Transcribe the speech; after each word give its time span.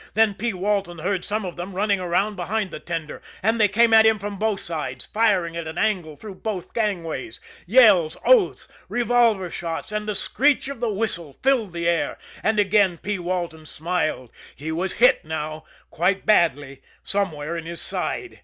Then 0.15 0.33
P. 0.33 0.51
Walton 0.51 0.97
heard 0.97 1.23
some 1.23 1.45
of 1.45 1.55
them 1.57 1.73
running 1.75 1.99
around 1.99 2.35
behind 2.35 2.71
the 2.71 2.79
tender, 2.79 3.21
and 3.43 3.61
they 3.61 3.67
came 3.67 3.93
at 3.93 4.03
him 4.03 4.17
from 4.17 4.37
both 4.39 4.59
sides, 4.59 5.05
firing 5.05 5.55
at 5.55 5.67
an 5.67 5.77
angle 5.77 6.17
through 6.17 6.41
both 6.41 6.73
gangways. 6.73 7.39
Yells, 7.67 8.17
oaths, 8.25 8.67
revolver 8.89 9.51
shots 9.51 9.91
and 9.91 10.09
the 10.09 10.15
screech 10.15 10.67
of 10.69 10.79
the 10.79 10.89
whistle 10.89 11.37
filled 11.43 11.73
the 11.73 11.87
air 11.87 12.17
and 12.41 12.57
again 12.57 12.97
P. 12.97 13.19
Walton 13.19 13.67
smiled 13.67 14.31
he 14.55 14.71
was 14.71 14.93
hit 14.95 15.23
now, 15.23 15.65
quite 15.91 16.25
badly, 16.25 16.81
somewhere 17.03 17.55
in 17.55 17.67
his 17.67 17.79
side. 17.81 18.39